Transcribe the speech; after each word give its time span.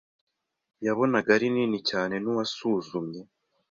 yabonaga 0.85 1.29
ari 1.37 1.47
nini 1.55 1.79
cyane 1.89 2.15
nuwasuzumye 2.23 3.21